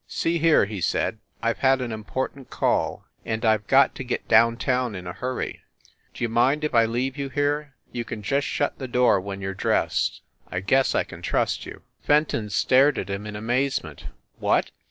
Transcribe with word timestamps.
"See 0.07 0.39
here," 0.39 0.65
he 0.65 0.81
said, 0.81 1.19
"I 1.43 1.53
ve 1.53 1.59
had 1.59 1.79
an 1.79 1.91
important 1.91 2.49
call, 2.49 3.05
and 3.23 3.45
I 3.45 3.55
ve 3.57 3.65
got 3.67 3.93
to 3.93 4.03
get 4.03 4.27
down 4.27 4.57
town 4.57 4.95
in 4.95 5.05
a 5.05 5.13
hurry. 5.13 5.61
D 6.15 6.23
you 6.23 6.27
mind 6.27 6.63
if 6.63 6.73
I 6.73 6.85
leave 6.85 7.17
you 7.19 7.29
here? 7.29 7.75
You 7.91 8.03
can 8.03 8.23
just 8.23 8.47
shut 8.47 8.79
the 8.79 8.87
door 8.87 9.21
when 9.21 9.41
you 9.41 9.49
re 9.49 9.53
dressed. 9.53 10.23
I 10.51 10.59
guess 10.61 10.95
I 10.95 11.03
can 11.03 11.21
trust 11.21 11.67
you." 11.67 11.73
THE 11.73 11.77
SUITE 11.77 11.83
AT 11.83 11.85
THE 11.85 12.07
PLAZA 12.07 12.13
121 12.17 12.25
Fenton 12.25 12.49
stared 12.49 12.97
at 12.97 13.09
him 13.11 13.27
in 13.27 13.35
amazement. 13.35 14.05
"What! 14.39 14.71